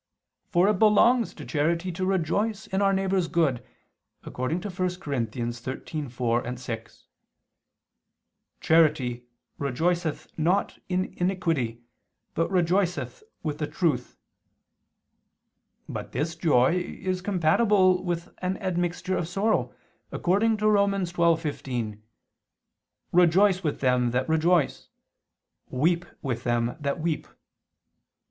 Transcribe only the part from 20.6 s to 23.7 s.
Rom. 12:15: "Rejoice